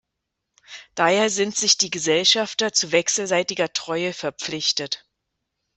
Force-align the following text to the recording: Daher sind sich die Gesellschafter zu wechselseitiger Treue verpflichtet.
Daher 0.95 1.29
sind 1.29 1.55
sich 1.55 1.77
die 1.77 1.91
Gesellschafter 1.91 2.73
zu 2.73 2.91
wechselseitiger 2.91 3.71
Treue 3.71 4.13
verpflichtet. 4.13 5.05